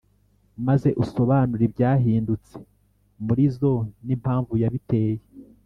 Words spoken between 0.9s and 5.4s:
usobanure ibyahindutse muri zo n’impamvu yabiteye.